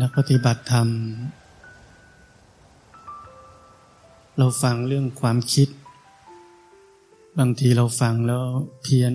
[0.00, 0.88] นักปฏิบัติธรรม
[4.38, 5.68] เราฟังเรื่องความคิด
[7.38, 8.44] บางทีเราฟังแล้ว
[8.82, 9.14] เพียน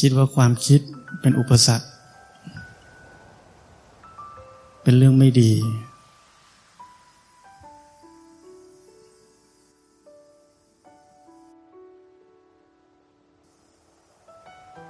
[0.00, 0.80] คิดว่าความคิด
[1.20, 1.86] เป็นอุปสรรค
[4.82, 5.52] เป็นเรื่องไม่ดี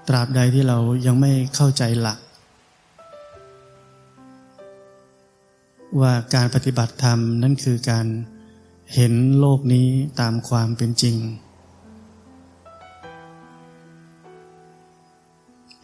[0.08, 2.18] ตราบใดที่เรายังไม่เข้าใจหลัก
[5.98, 8.06] ว่าการปฏิบัติธรรมนั่นคือการ
[8.94, 9.88] เห็นโลกนี้
[10.20, 11.16] ตามความเป็นจริง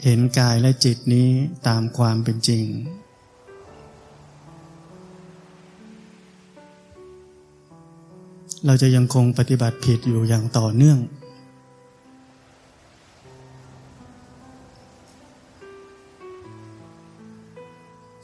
[0.05, 1.29] เห็นกายและจิตนี้
[1.69, 2.65] ตามความเป็นจริง
[8.67, 10.99] เราจะยังคงปฏิบัติผิดอยู่อย่างต่อเนื่อง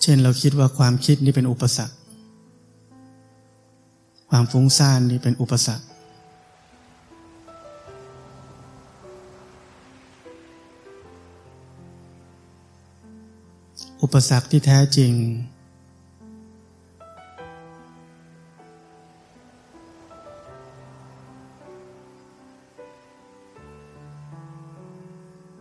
[0.02, 1.94] เช่นเราคิดว่าความคิดนี่เป็นอุปสรรค
[4.30, 5.84] ความฟุ้งซ่านนี่เป็นอุปสรรค
[14.02, 15.12] อุปสรรคที่แท้จริง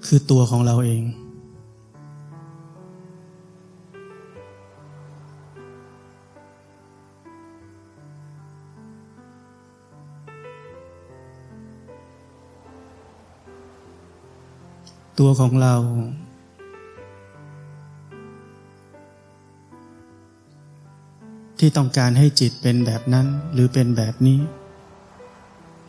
[0.05, 1.03] คือตัวของเราเอง
[15.21, 15.75] ตัวของเรา
[21.59, 24.39] ที่ต้องการให้จิตเป็นแบบนั้น หรือเป็นแบบนี้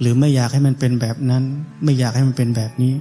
[0.01, 1.45] หรือไม่อยากให้มันเป็นแบบนั้น
[1.85, 2.95] ไม่อยากให้มันเป็นแบบนี้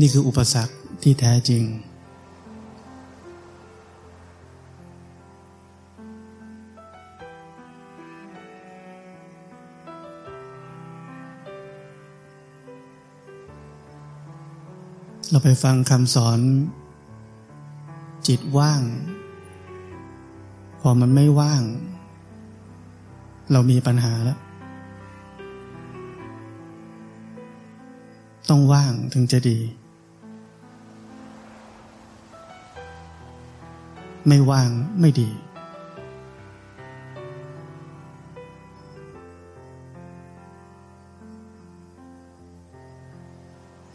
[0.00, 1.62] นี่คืออุปสรรคที่แท้จริง
[15.30, 16.38] เราไปฟังคำสอน
[18.26, 18.82] จิตว่าง
[20.80, 21.62] พอมันไม่ว่าง
[23.52, 24.38] เรามีปัญหาแล้ว
[28.48, 29.58] ต้องว่างถึงจะดี
[34.28, 35.28] ไม่ว่างไม่ดี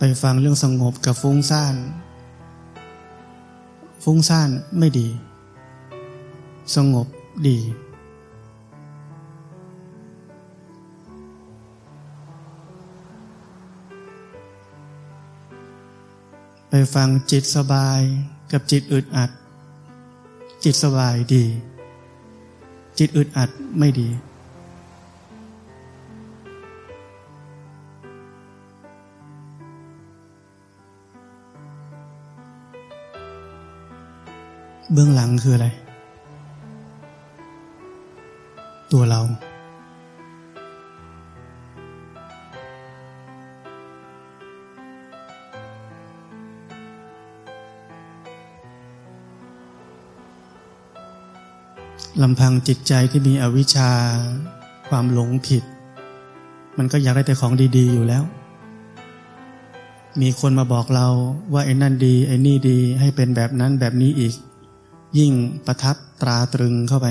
[0.06, 1.76] ไปฟังเรื่องสงบกับฟุ้งซ่าน
[4.04, 5.08] ฟุ้งซ่านไม่ดี
[6.76, 7.08] สงบ
[7.48, 7.60] ดี
[16.70, 18.00] ไปฟังจิตสบาย
[18.52, 19.32] กับจิตอึดอัด
[20.64, 21.46] จิตสบายดี
[22.98, 23.50] จิตอึดอัด
[23.80, 24.10] ไม่ดี
[34.96, 35.68] เบื้องหลังคืออะไร
[38.92, 39.22] ตัวเรา
[52.22, 53.90] ลำพังจิตใจที่มีอวิชชา
[54.90, 55.64] ความหลงผิด
[56.78, 58.24] มันก็อยากได้แต่ของดี ๆ อยู่แล้ว
[60.22, 61.08] มีคนมาบอกเรา
[61.54, 64.36] ว่าไอ้นั่นดี ไอ้นี่ดีให้เป็นแบบนั้นแบบนี้อีก
[65.20, 65.34] ยิ่ง
[65.66, 67.08] ประทับตราตรึงเข้าไป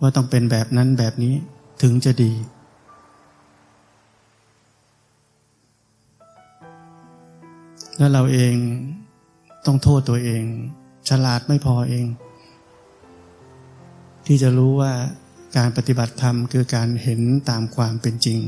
[0.00, 1.34] ว่าต้องเป็นแบบนั้นแบบนี้
[1.82, 2.32] ถึงจะดี
[7.98, 8.54] แล้วเราเอง
[9.66, 10.42] ต้องโทษตัวเอง
[11.08, 12.06] ฉลาดไม่พอเอง
[14.26, 14.92] ที่จะรู้ว่า
[15.56, 17.20] การปฏิบัติธรรมคือการเห็น
[17.50, 18.38] ตามความเป็นจริง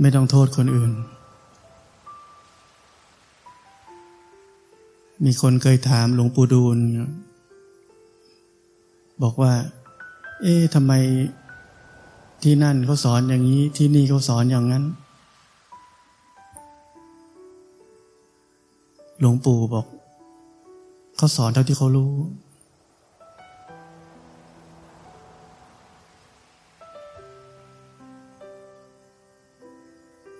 [0.00, 0.92] ไม่ต้องโทษคนอื่น
[5.24, 6.78] มีคนเคยถามหลวงปู่ดูล
[9.22, 9.52] บอกว่า
[10.42, 10.92] เอ๊ะทำไม
[12.42, 14.84] ที่นั่นเขาสอนอย่างนี้ที่นี่เขาสอนอย่างนั้น
[19.20, 19.86] หลวงปู่บอก
[21.16, 22.12] เขาสอนเท่าที่เขารู้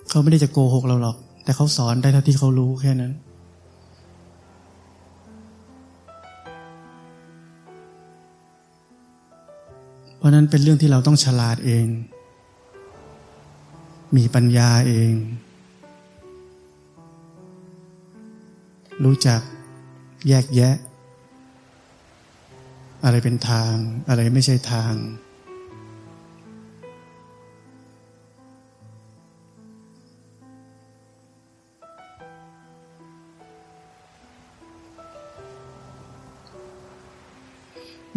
[0.09, 3.13] เขาไม่ได้จะโกหกเราหรอก แต่เขาสอนได้เท่าที่เขารู้แค่นั้น
[10.17, 11.87] เพราะนั้นเป็นเรื่องที่เราต้องฉลาดเอง
[14.17, 15.13] มีปัญญาเอง
[19.05, 19.41] รู้จัก
[20.29, 20.75] แยกแยะ
[23.05, 23.73] อะไรเป็นทาง
[24.09, 24.93] อะไรไม่ใช่ทาง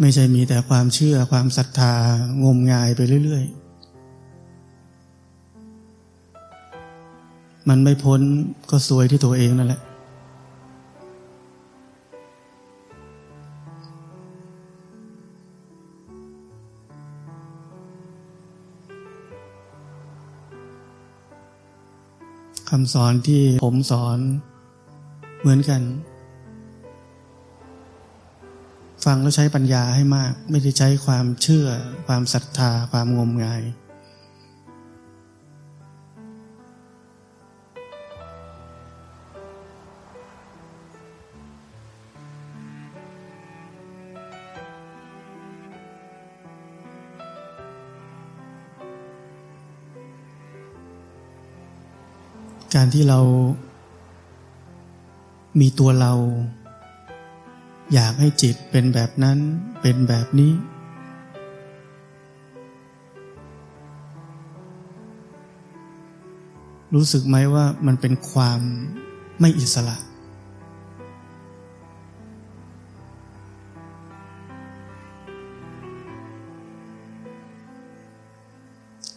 [0.04, 1.94] ไม่ใช่มีแต่ความเชื่อความศรัทธา
[2.44, 3.62] งมงายไปเรื่อย ๆ
[7.68, 8.20] มันไม่พ้น
[8.70, 9.80] ก็สวยที่ตัวเองนั่นแหละ
[22.68, 24.18] คำสอนที่ผมสอน
[25.40, 25.82] เหมือนกัน
[29.04, 31.66] ฟังแล้วใช้ปัญญาให้มาก ไม่ได้ใช้ความเชื่อ
[32.06, 33.62] ความศรัทธา ความงมงาย
[52.74, 53.20] การที่เรา
[55.60, 56.12] มีตัวเรา
[57.94, 59.38] อยากให้จิตเป็นแบบนั้น
[59.80, 60.52] เป็นแบบนี้
[66.94, 68.60] รู้สึกไหมว่ามันเป็นความ
[69.40, 69.96] ไม่อิสระ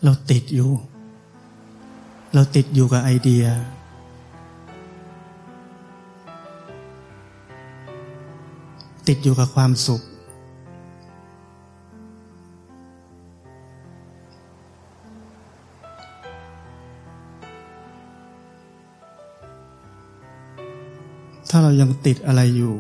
[0.04, 0.72] เราติดอยู่
[2.34, 3.46] เราติดอยู่กับไอเดีย
[9.08, 10.02] ติดอยู่กับความสุข
[21.50, 22.76] ถ้าเรายังติดอะไรอยู่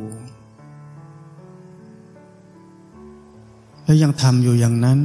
[3.83, 4.99] แล้วยังทำอยู่อย่างนั้น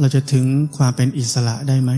[0.00, 0.44] เราจะถึง
[0.76, 1.90] ความเป็นอิสระได้ไหม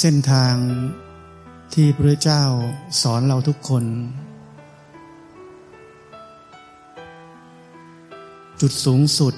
[0.00, 0.54] เส้นทาง
[1.74, 2.42] ที่พระเจ้า
[3.02, 3.84] สอนเราทุกคน
[8.60, 9.34] จุดสูงสุด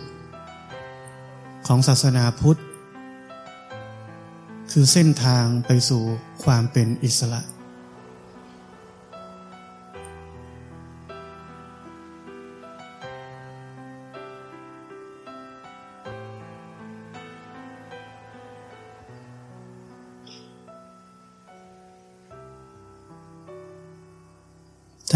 [1.66, 2.60] ของศาสนาพุทธ
[4.70, 6.02] คือเส้นทางไปสู่
[6.44, 7.40] ความเป็นอิสระ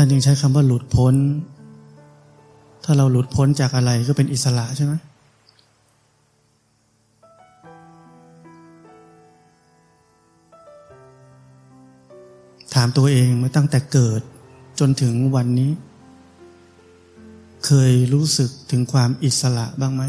[0.01, 1.15] านยังใช้คำว่าหลุดพ้น
[2.85, 4.95] ถ้าเราหลุดพ้นจากอะไรก็เป็นอิสระใช่ไหม
[12.75, 14.21] ถามตัวเองมาตั้งแต่เกิด
[14.81, 15.71] จนถึงวันนี้
[17.67, 20.03] เคยรู้สึกถึงความอิสระบ้างไหม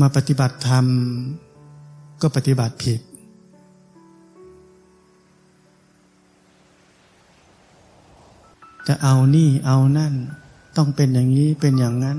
[0.00, 0.86] มาปฏิบัติธรรม
[2.22, 3.00] ก็ปฏิบัติผิด
[8.92, 10.14] จะเอานี่เอานั่น
[10.76, 12.18] ต้องเป็นอย่างนี้เป็นอย่างนั้น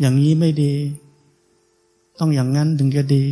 [0.00, 0.72] อย่างนี้ไม่ดี
[2.18, 3.24] ต้องอย่างนั้นถึงจะดี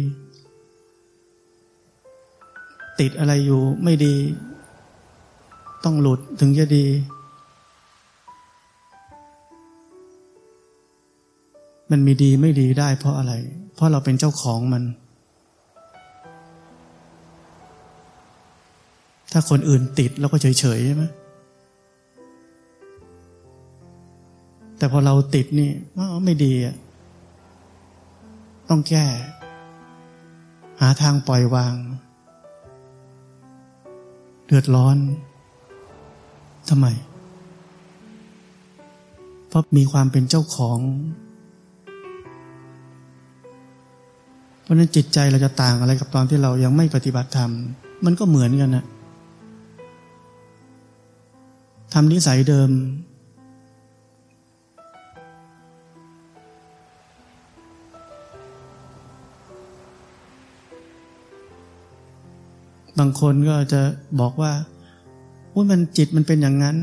[3.01, 4.15] ติดอะไรอยู่ไม่ดี
[5.85, 6.87] ต้องหลุดถึงจะดี
[11.91, 13.33] มันมีดีไม่ดีได้เพราะอะไร
[13.75, 14.83] เพราะเราเป็นเจ้าของมัน
[19.33, 21.05] ถ้าคนอื่นติดเราก็เฉยเฉยใช่ไหม
[24.77, 25.71] แต่พอเราติดนี่
[26.25, 26.77] ไม่ดีอะ
[28.69, 29.07] ต้องแก้
[30.81, 31.75] หาทางปล่อยวาง
[34.47, 34.97] เดือดร้อน
[36.69, 36.87] ทำไม
[39.49, 40.79] เพราะมีความเป็นเจ้าของ
[44.63, 47.51] เพราะนั้นจิตใจเราจะต่างอะไรกับตอนที่เรายังไม่ปฏิบัติธรรม
[48.05, 48.85] มันก็เหมือนกันนะ
[51.95, 52.71] ทำนิสัยเดิม
[62.99, 63.81] บางคนก็จะ
[64.21, 64.53] บอกว่า
[65.55, 66.77] ว่ามันจิตมันเป็นอย่างนั้น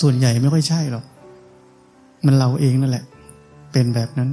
[0.00, 1.04] ส่วนใหญ่ไม่ค่อยใช่หรอก
[2.26, 3.04] มันเราเองนั่นแหละ
[3.72, 4.30] เป็นแบบนั้น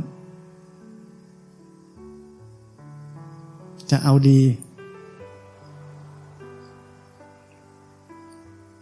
[3.92, 4.40] จะเอาดี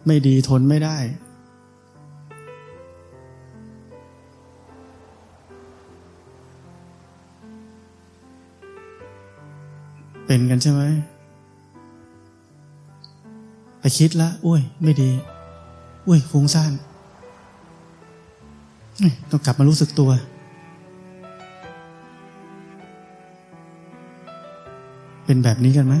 [0.06, 0.96] ไม่ดีทนไม่ได้
[10.26, 10.82] เป็นกันใช่ไหม
[13.80, 15.10] ไปคิดละอุ้ย ไม่ดี
[16.06, 16.72] อุ้ยฟุ้งซ่าน
[19.30, 20.10] ต้องกลับมารู้สึกตัว
[25.24, 25.94] เป็นแบบนี้กันไหม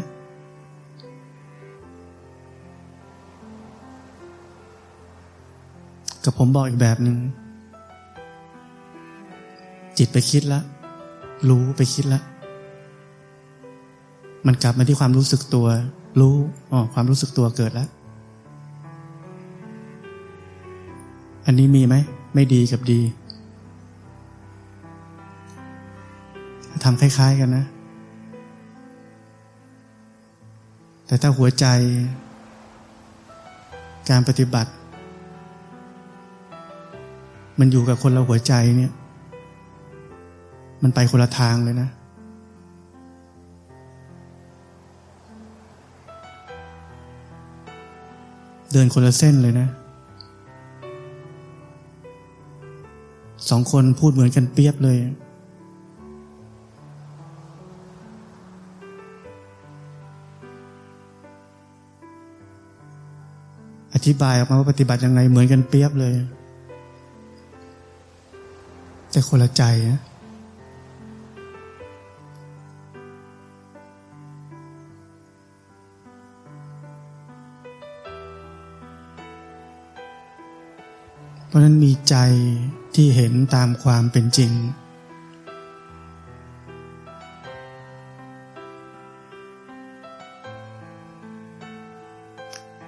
[6.26, 7.18] กับผมบอกอีกแบบหนึง่ง
[9.98, 10.60] จิตไปคิดละ
[11.48, 12.20] รู้ไปคิดละ
[14.46, 15.66] มันกลับมาที่ความรู้สึกตัว
[16.20, 16.34] รู้
[16.72, 17.88] อ๋อความรู้สึกตัวเกิดแล้ว
[21.46, 21.94] อันนี้มีไหม
[22.34, 23.00] ไม่ดีกับดี
[26.84, 27.64] ทำคล้าย ๆ กันนะ
[31.06, 31.66] แต่ถ้าหัวใจ
[34.10, 34.70] การปฏิบัติ
[37.58, 38.92] มันอยู่กับคนเราหัวใจเนี่ย
[40.82, 41.88] มันไปคนละทางเลยนะ
[48.72, 49.68] เดินคนละเส้นเลยนะ
[53.48, 54.96] สองคนพูดเหมือนกันเปียบเลย
[63.94, 66.12] อธิบายออกมาว่าปฏิบัติยังไงเหมือนกันเปียบเลย
[69.16, 70.00] แต่คนละใจนะ
[81.48, 82.16] เพราะนั้นมีใจ
[82.94, 84.52] ที่เห็นตามความเป็นจริง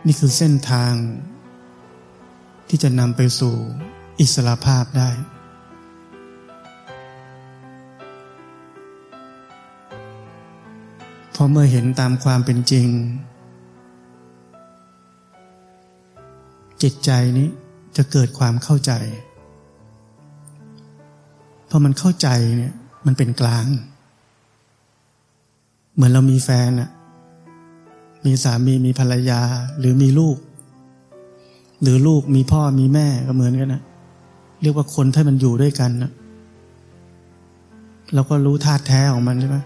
[0.06, 0.92] นี่คือเส้นทาง
[2.68, 3.54] ที่จะนำไปสู่
[4.20, 5.10] อิสระภาพได้
[11.40, 12.88] พอเมื่อเห็นตามความเป็นจริง
[16.82, 17.48] จิตใจนี้
[17.96, 18.92] จะเกิดความเข้าใจ
[21.68, 22.28] พอมันเข้าใจ
[22.58, 22.74] เนี่ย
[23.06, 23.66] มันเป็นกลาง
[25.94, 26.90] เหมือนเรามีแฟนอะ
[28.26, 29.40] มีสามีมีภรรยา
[29.78, 30.36] หรือมีลูก
[31.82, 33.82] หรือลูกมีพ่อมีแม่ก็เหมือนกันนะ
[34.62, 36.10] เรียกว่าคนถ้ามันอยู่ด้วยกันนะ
[38.14, 39.58] เราก็รู้ธาตุแท้ของมันใช่ไหม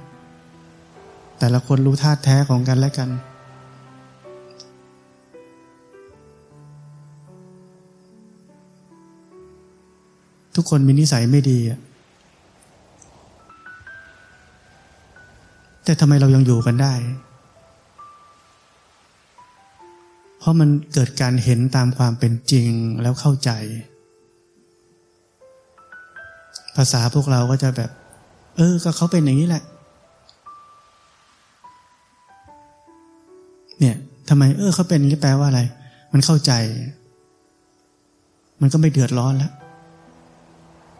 [1.45, 3.09] แต่ละคนรู้ธาตุแท้ของกันและกัน
[10.55, 11.59] ทุกคนมีนิสัยไม่ดี
[15.85, 16.95] แต่ทำไมเรายังอยู่กันได้
[20.39, 22.69] เพราะมันเกิดการเห็นตามความเป็นจริง
[23.03, 23.51] แล้วเข้าใจ
[26.77, 27.91] ภาษาพวกเราก็จะแบบ
[28.57, 29.65] เออ ก็เขาเป็นอย่างนี้แหละ
[34.35, 35.61] ทำไม เออเขาเป็นนี้แปลว่าอะไร
[36.13, 36.53] มันเข้าใจ
[38.61, 39.53] มันก็ไม่เดือดร้อนแล้ว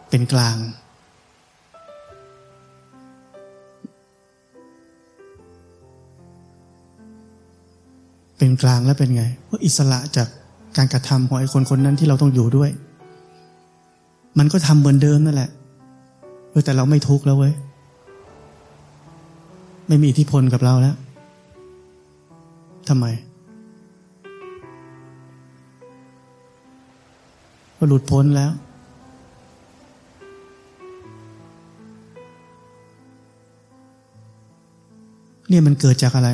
[0.09, 0.57] เป็นกลาง
[8.37, 10.27] เป็นกลางแล้วเป็นไงว่าอิสระจาก
[10.77, 12.69] การกระทำของไอ้คนคนนั้นที่เราต้องอยู่ด้วย
[14.39, 15.49] มันก็ทำเหมือนเดิมนั่นแหละ
[16.49, 17.53] เออแต่เราไม่ทุกข์แล้วเว้ย
[19.87, 20.97] ไม่มีอิทธิพลกับเราแล้ว
[22.87, 23.05] ทำไม
[27.77, 28.51] ก็หลุดพ้นแล้ว
[35.49, 36.31] เนี่ยมันเกิดจากอะไร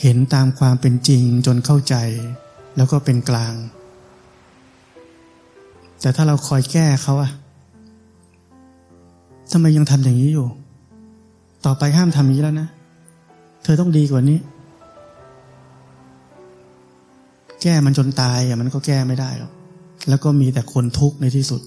[0.00, 1.94] เห็นตามความเป็นจริงจนเข้าใจ
[2.76, 3.54] แล้วก็เป็นกลาง
[6.00, 7.30] แต่ถ้าเราคอยแก้เขาอะ
[9.52, 10.48] ทำไมยังทำอย่างนี้อยู่
[11.64, 12.68] ต่อไปห้ามทำอย่างนี้แล้วนะ
[13.62, 14.38] เธอต้องดีกว่านี้
[17.62, 19.52] แก้มันจนตายอะมันก็แก้ไม่ได้หรอก
[20.08, 21.60] แล้วก็มีแต่คนทุกข์ในที่สุด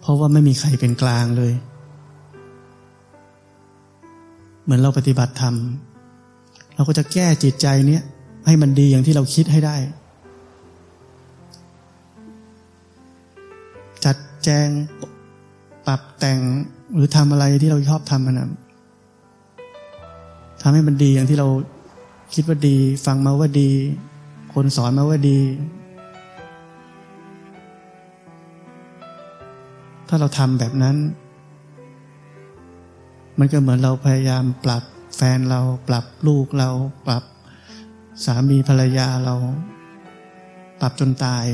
[0.00, 1.52] เพราะว่าไม่มีใครเป็นกลางเลย
[4.64, 5.54] เหมือนเราปฏิบัติธรรม
[6.74, 8.02] เราก็จะแก้จิตใจเนี้ย
[8.46, 9.76] ให้มันดีอย่างที่เราคิดให้ได้
[14.04, 14.68] จัดแจง
[15.86, 16.40] ปรับแต่ง
[16.94, 18.50] หรือทำอะไรที่เราชอบทำมันนะ
[20.62, 21.48] ทำให้มันดีอย่างที่เรา
[22.34, 23.70] คิดว่าดี ฟังมาว่าดี
[24.54, 25.40] คนสอนมาว่าดี
[30.08, 30.96] ถ้าเราทำแบบนั้น
[33.38, 34.82] มันก็เหมือนเราพยายามปรับ
[35.16, 36.70] แฟนเราปรับลูกเรา
[37.06, 37.22] ปรับ
[38.24, 39.34] สามีภรรยาเรา
[40.80, 41.44] ปรับจนตาย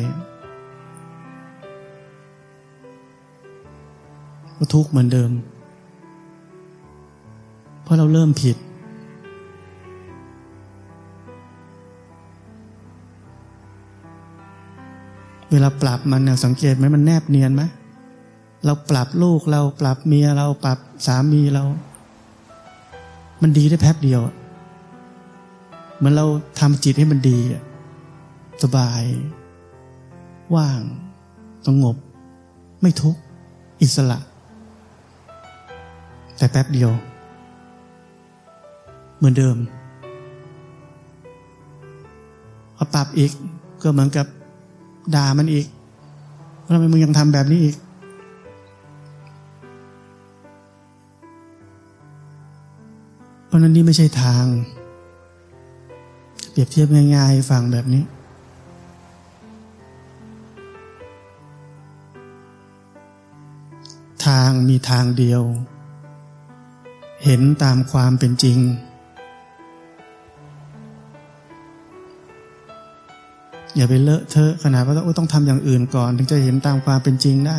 [4.56, 5.30] ก็ทุกข์เหมือนเดิม
[7.82, 8.56] เพราะเราเริ่มผิด
[15.52, 17.62] เวลาปรับมันเนี่ยสังเกตไหมมันแนบเนียนไหม
[18.64, 21.64] เราปรับลูกเราปรับเมียเราปรับสามีเรา
[23.42, 24.20] มันดีได้แป๊บเดียว
[25.96, 26.26] เหมือนเรา
[26.60, 27.38] ทำจิตให้มันดี
[28.62, 29.02] สบาย
[30.54, 30.80] ว่าง
[31.66, 31.96] สงบ
[32.82, 33.20] ไม่ทุกข์
[33.82, 34.18] อิสระ
[36.36, 36.90] แต่แป๊บเดียว
[39.16, 39.56] เหมือนเดิม
[42.76, 43.32] พอปรับอีก
[43.82, 44.26] ก็เหมือนกับ
[45.14, 45.66] ด่ามันอีก
[46.64, 47.76] ว่าทำไมมึงยังทำแบบนี้อีก
[53.46, 54.44] เพราะนั้นนี่ไม่ใช่ทาง
[56.50, 58.02] เปรียบเทียบง่ายๆฟังแบบนี้
[64.26, 65.42] ทางมีทางเดียว
[67.24, 68.58] เห็นตามความเป็นจริง
[73.76, 77.58] อย่าไปเลอะเทอะขนาดว่าต้องทำอย่างอื่นก่อน ถึงจะเห็นตามความเป็นจริงได้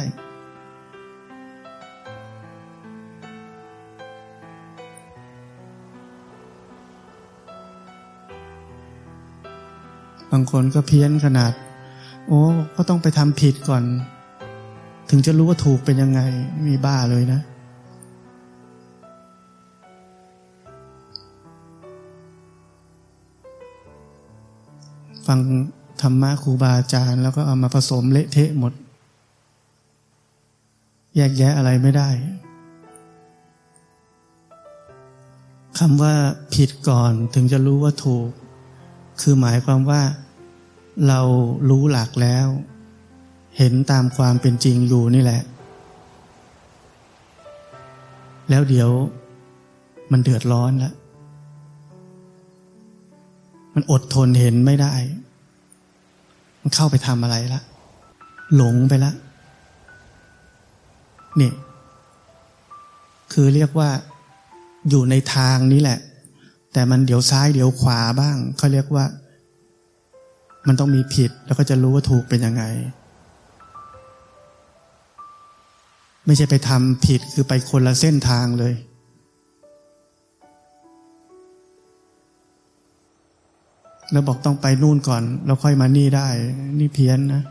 [10.31, 11.53] บางคนก็เพี้ยนขนาด
[12.27, 12.41] โอ้
[12.75, 13.83] ก็ต้องไปทำผิดก่อน
[15.09, 16.21] ถึงจะรู้ว่าถูกเป็นยังไง
[16.67, 17.39] มีบ้าเลยนะ
[25.27, 25.39] ฟัง
[26.03, 28.73] ธรรมะครูบาอาจารย์ แล้วก็เอามาผสมเละเทะหมด
[31.15, 32.09] แยกแยะอะไรไม่ได้
[35.79, 36.13] คำว่า
[36.53, 38.29] ผิดก่อนถึงจะรู้ว่าถูก
[39.21, 40.01] คือหมายความว่า
[41.07, 41.21] เรา
[41.69, 42.47] รู้หลักแล้ว
[43.57, 45.41] เห็นตามความเป็นจริงอยู่นี่แหละ
[48.49, 48.89] แล้วเดี๋ยว
[50.11, 50.93] มันเดือดร้อนแล้ว
[53.73, 54.93] มันอดทนเห็นไม่ได้
[56.63, 57.61] มันเข้าไปทำอะไรละ
[58.55, 59.11] หลงไปละ
[61.41, 61.51] นี่
[63.33, 63.89] คือเรียกว่า
[64.89, 65.99] อยู่ในทางนี้แหละ
[66.73, 69.05] แต่มันเดี๋ยวซ้ายเดี๋ยวขวาบ้างเขาเรียกว่า
[70.67, 72.63] มันต้องมีผิดแล้วก็จะรู้ว่าถูกเป็นยังไง
[76.25, 78.73] ไม่ใช่ไปทำผิดคือไปคนละเส้นทางเลย
[84.11, 86.27] แล้วบอกต้องไปนู่นก่อน แล้วค่อยมานี่ได้
[86.79, 87.43] นี่เพี้ยนนะ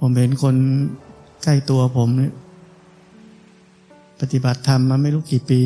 [0.00, 0.56] ผมเห็นคน
[1.42, 2.32] ใกล้ตัวผมเนี่ย
[4.20, 5.60] ปฏิบัติธรรมมาไม่รู้กี่ปี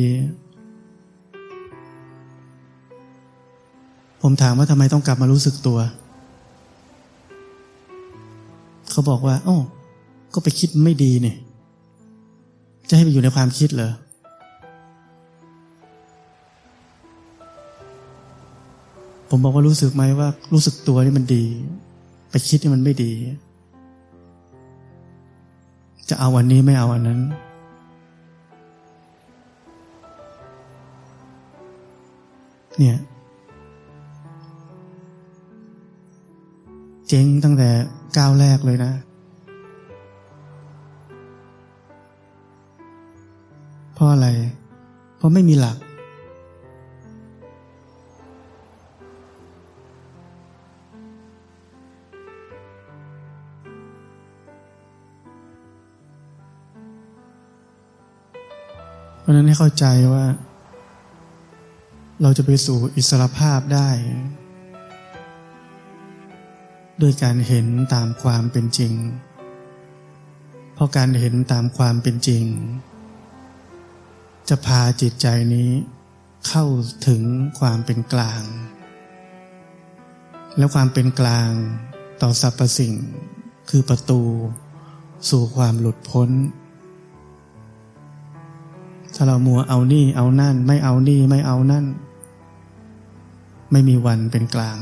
[4.21, 5.79] ผมถามว่าทำไมต้องกลับมารู้สึกตัว
[8.91, 9.55] เขาบอกว่าโอ้
[10.33, 11.37] ก็ไปคิดไม่ดีเนี่ย
[12.89, 13.91] จะให้ไปอยู่ในความคิดเหรอ
[19.29, 21.43] ผมบอกว่ารู้สึกไหมว่า รู้สึกตัวนี่มันดี
[22.29, 23.11] ไปคิดนี่มันไม่ดี
[26.09, 27.19] จะเอาวันนี้ไม่เอาวันนั้น
[32.77, 32.97] เนี่ย
[37.13, 37.69] เจ๊งตั้งแต่
[38.17, 38.91] ก้าวแรกเลยนะ
[43.93, 44.27] เพราะอะไร
[45.17, 45.77] เพราะไม่มีหลัก
[59.19, 60.25] เพราะนั้นให้เข้าใจว่า
[62.21, 63.89] เราจะไปสู่อิสรภาพได้
[67.01, 68.93] ด้วยการเห็นตามความเป็นจริง
[70.73, 72.45] เพราะการเห็นตามความเป็นจริง
[74.49, 75.69] จะพาจิตใจนี้
[76.47, 76.65] เข้า
[77.07, 77.21] ถึง
[77.59, 78.43] ความเป็นกลาง
[80.57, 81.51] และความเป็นกลาง
[82.21, 82.93] ต่อสรรพสิ่ง
[83.69, 84.21] คือประตู
[85.29, 86.29] สู่ความหลุดพ้น
[89.15, 91.85] ถ้าเรามัวเอานี่เอานั่น ไม่เอานี่ไม่เอานั่น
[93.71, 94.77] ไม่มีวันเป็นกลาง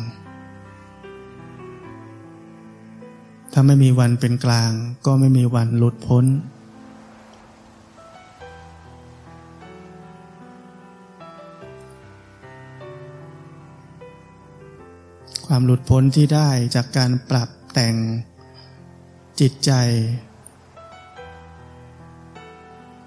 [3.54, 4.72] ถ้าไม่มีวันเป็นกลาง
[5.06, 6.26] ก็ไม่มีวันหลุดพ้น
[15.48, 17.96] ความหลุดพ้นที่ได้จากการปรับแต่ง
[19.40, 19.72] จิตใจ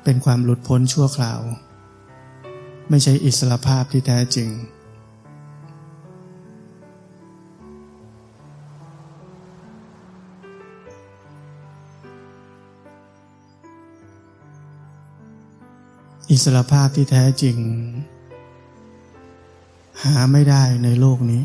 [0.05, 1.40] เป็นความหลุดพ้นชั่วคราว
[2.90, 4.48] ไม่ใช่อิสระภาพที่แท้จริง
[16.35, 17.57] อิสระภาพที่แท้จริง
[20.03, 21.42] หาไม่ได้ในโลกนี้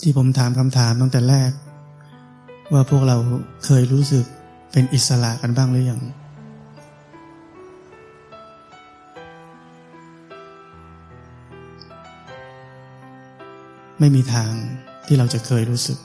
[0.00, 1.50] ที่ผมถามคำถามตั้งแต่แรก
[2.72, 3.16] ว่าพวกเรา
[3.64, 4.24] เคยรู้สึก
[4.72, 6.00] เป็นอิสระกันบ้างหรือยัง
[13.98, 14.52] ไม่มีทาง
[15.06, 15.98] ที่เราจะเคยรู้สึก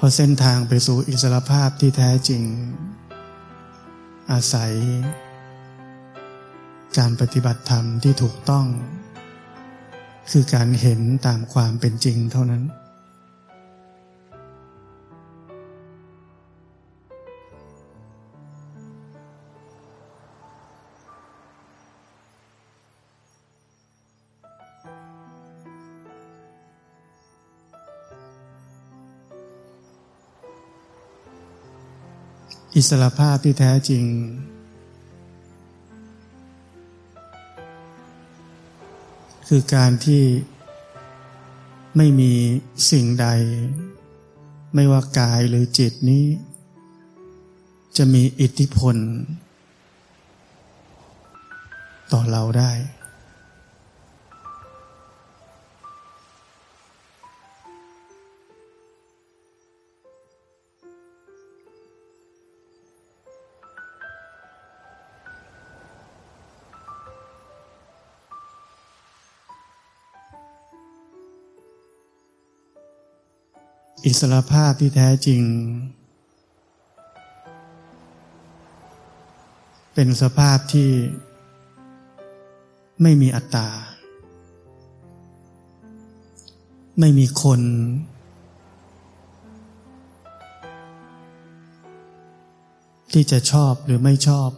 [0.00, 2.42] พราะเส้นทางไปสู่อิสรภาพที่แท้จริง
[4.32, 4.72] อาศัย
[6.98, 8.66] การปฏิบัติธรรมที่ถูกต้อง
[10.30, 12.62] คือการเห็นตามความเป็นจริงเท่านั้น
[32.80, 34.04] อิสระภาพที่แท้จริง
[39.48, 40.22] คือการที่
[41.96, 42.32] ไม่มี
[42.90, 43.26] สิ่งใด
[44.74, 46.26] ไม่ว่ากายหรือจิตนี้
[47.96, 48.96] จะมีอิทธิพล
[52.12, 52.72] ต่อเราได้
[74.04, 75.42] อิสรภาพที่แท้จริง
[79.94, 80.90] เป็นสภาพที่
[83.02, 83.68] ไม่มีอัตตา
[87.00, 87.60] ไม่มีคน
[93.12, 94.50] ที่จะชอบหรือไม่ชอบ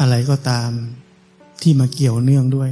[0.00, 0.70] อะไรก็ตาม
[1.62, 2.70] ที่มาเกี่ยวเนื่องด้วย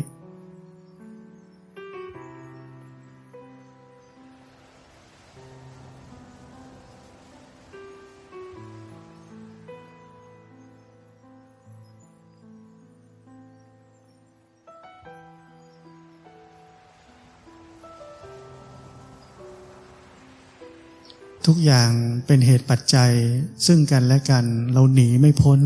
[21.47, 21.91] ทุกอย่าง
[22.27, 23.13] เป็นเหตุปัจจัย
[23.67, 25.61] ซึ่งกันและกันเราหนีไม่พ้น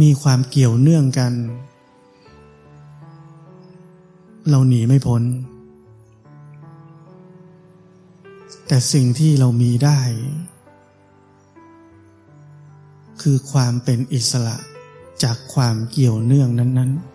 [0.00, 1.32] มีความเกี่ยวเนื่องกัน
[4.48, 5.22] เราหนีไม่พ้น
[8.66, 10.00] แต่สิ่งที่เรามีได้
[13.22, 14.56] คือความเป็นอิสระ
[15.22, 17.09] จากความเกี่ยวเนื่องนั้น ๆ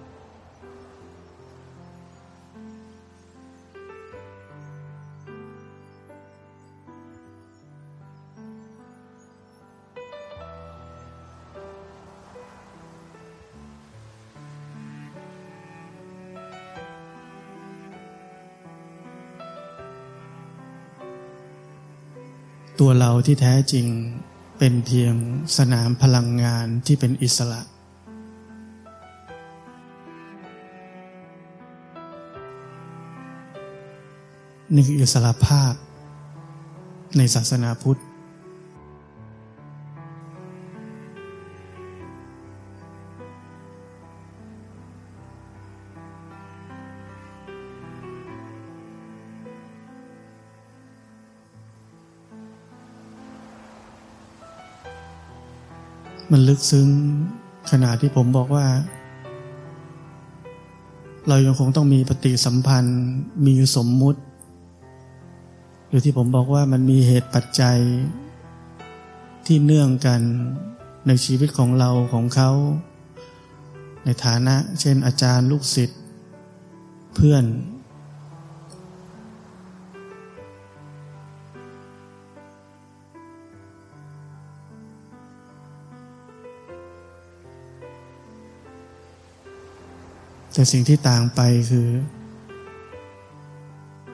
[23.26, 23.88] ที่แท้จริง
[24.60, 25.16] เป็นเพียง
[25.58, 27.62] สนามพลังงานที่เป็นอิสระ
[34.76, 35.74] นี่คืออิสระภาพ
[37.18, 38.02] ในศาสนาพุทธ
[56.32, 56.88] มันลึกซึ้ง
[57.72, 58.68] ขณะที่ผมบอกว่า
[61.28, 63.02] เรายังคงต้องมีปฏิสัมพันธ์
[63.46, 64.22] มีสมมุติ
[65.88, 67.80] หรือที่ผมบอกว่ามันมีเหตุปัจจัย
[69.46, 70.22] ที่เนื่องกัน
[71.08, 72.52] ในชีวิตของเราของเขา
[74.06, 76.00] ในฐานะ เช่นอาจารย์ลูกศิษย์
[77.16, 77.44] เพื่อน
[90.56, 91.42] แต่สิ่งที่ต่างไป
[91.72, 91.88] คือ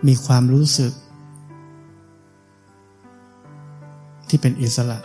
[0.07, 0.93] มีความรู้สึก
[4.29, 4.99] ที่เป็นอิสระ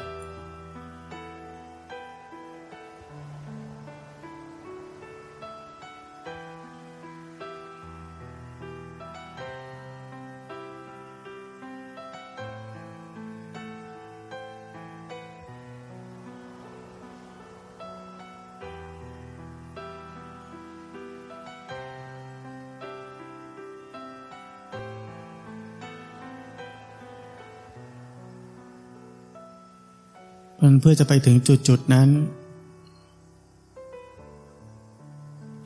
[30.81, 32.09] เพื่อจะไปถึงจุดจุดนั้น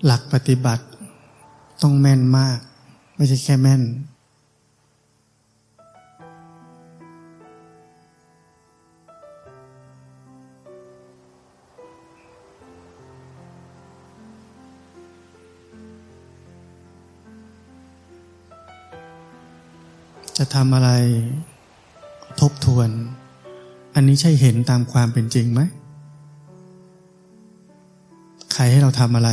[0.05, 0.85] หลักปฏิบัติ
[1.83, 2.59] ต้องแม่นมาก
[3.17, 3.83] ไม่ใช่แค่แม่น
[20.37, 20.91] จะทำอะไร
[22.41, 22.91] ทบทวน
[23.95, 25.61] อันนี้ใช่เห็นตามความเป็นจริงไหม
[28.53, 29.31] ใครให้เราทำอะไร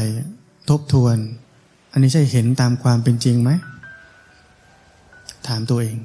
[0.70, 1.17] ทบทวน
[1.91, 3.52] อันนี้ใช่เห็นตามความเป็นจริงไหม
[5.48, 5.98] ถามตัวเอง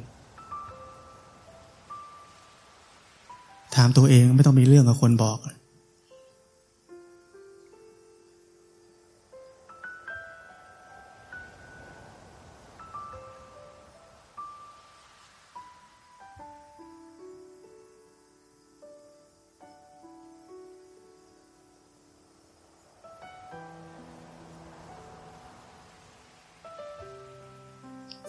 [3.77, 5.39] ถามตัวเองไม่ต้องมีเรื่องกับคนบอก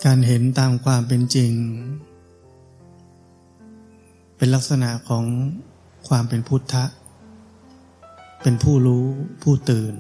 [0.06, 1.52] การเห็นตามความเป็นจริง
[4.38, 5.26] เป็นลักษณะของ
[6.08, 6.86] ความเป็นพุทธะ
[8.42, 9.06] เป็นผู้รู้
[9.44, 9.94] ผู้ตื่น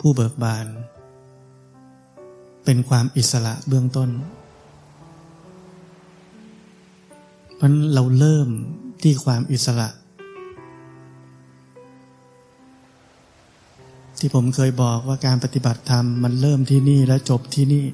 [0.00, 0.66] ผู้เบิกบาน
[2.64, 4.10] เป็นความอิสระเบื้องต้น
[7.56, 8.48] เพราะเราเริ่ม
[9.02, 9.88] ที่ความอิสระ
[14.18, 17.84] ที่ผมเคยบอกว่าการปฏิบัติธรรมมันเริ่มที่นี่และจบที่นี่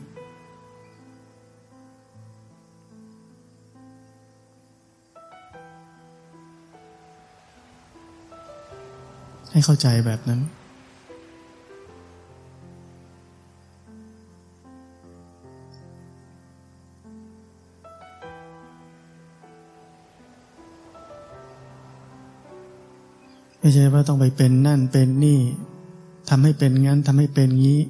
[9.53, 10.41] ให้เข้าใจแบบนั้น
[23.59, 25.39] ไม่ใช่ว่าต้องไปเป็นนั่นเป็นนี่
[26.29, 27.81] ทำให้เป็นงั้นทำให้เป็นงี้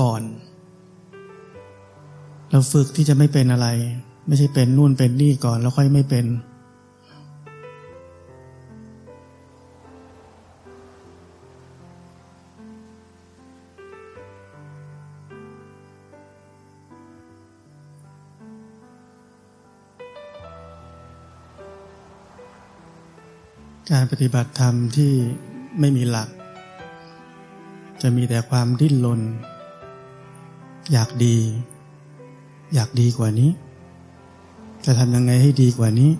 [0.00, 0.22] ก่อน
[2.50, 3.68] เราฝึกที่จะไม่เป็นอะไร
[4.26, 6.24] ไม่ใช่เป็นนู่นเป็นนี่ก่อน แล้วค่อยไม่เป็น
[23.92, 25.12] การปฏิบัติธรรมที่
[25.80, 26.28] ไม่มีหลัก
[28.02, 29.20] จะมีแต่ความดิ้นรน
[30.92, 31.36] อยากดี
[32.74, 33.50] อยากดีกว่านี้
[34.84, 36.10] จะทำยังไงให้ดีกว่านี้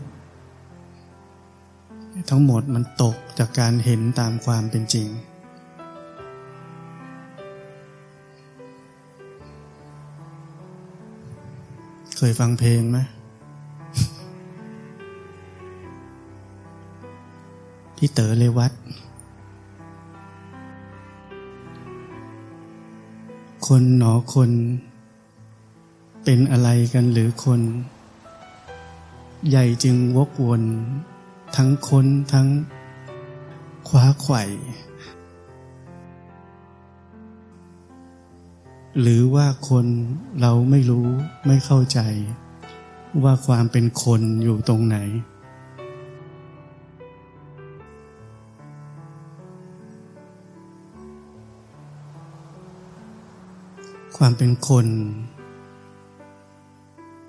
[2.31, 5.07] ทั้งหมดมันตกจากการเห็นตามความเป็นจริง
[12.17, 12.99] เคยฟังเพลงไหม
[18.01, 18.73] พี่เต๋อเลวัต
[23.67, 24.51] คนหนอคน
[26.25, 27.61] เป็นอะไรกันหรือคน
[29.49, 30.63] ใหญ่จึงวกวน
[31.57, 32.49] ทั้งคนทั้ง
[33.89, 34.43] คว้าไข่
[39.01, 39.87] หรือว่าคน
[40.41, 41.07] เราไม่รู้
[41.47, 42.01] ไม่เข้าใจ
[43.23, 44.99] ว่าความเป็นคนอยู่ตรงไหน
[54.17, 54.87] ความเป็นคน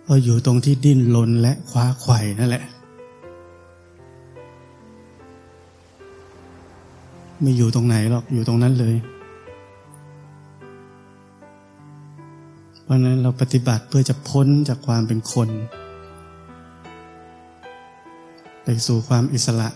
[0.07, 2.63] ก็อยู่ตรงที่ดิ้นรนและคว้าไข่นั่นแหละ
[7.41, 8.95] ไม่อยู่ตรงไหนหรอกอยู่ตรงนั้นเลย
[12.83, 15.49] เพราะนั้นเราปฏิบัติเพื่อจะพ้นจากความเป็นคน
[18.63, 19.69] ไปสู่ความอิสระ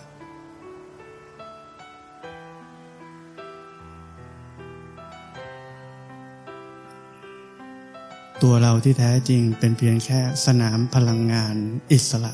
[8.46, 11.56] ตัวเราที่แท้จริงเป็นเพียงแค่สนามพลังงาน
[11.92, 12.34] อิสระ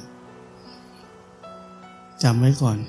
[2.24, 2.80] จำไว้ก่อน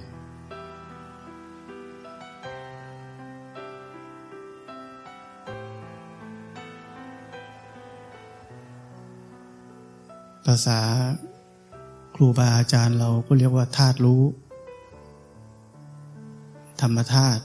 [10.47, 10.81] ภาษา
[12.15, 14.23] ครูบาอาจารย์เราก็เรียกว่าธาตุรู้
[16.81, 17.43] ธรรมธาตุ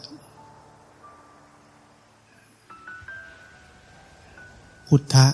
[4.88, 5.28] พุทธะ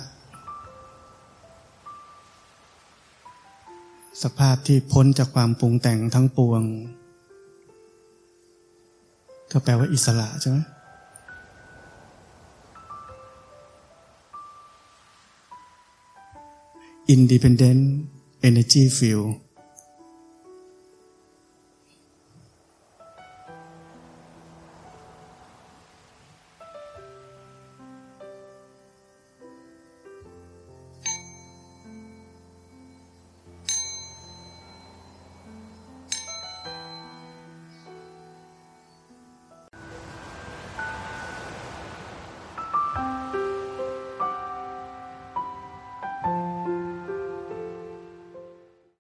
[4.24, 6.62] สภาพที่พ้นจากความปรุงแต่งทั้งปวง
[9.52, 10.58] ก็แปลว่าอิสระใช่ไหม
[17.16, 17.84] Independent
[18.48, 19.30] Energy Field